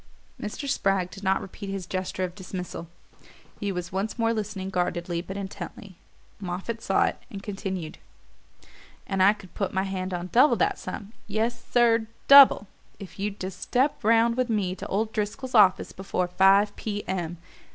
[0.41, 0.67] Mr.
[0.67, 2.87] Spragg did not repeat his gesture of dismissal:
[3.59, 5.95] he was once more listening guardedly but intently.
[6.39, 7.99] Moffatt saw it and continued.
[9.05, 12.65] "And I could put my hand on double that sum yes, sir, DOUBLE
[12.97, 17.07] if you'd just step round with me to old Driscoll's office before five P.
[17.07, 17.37] M.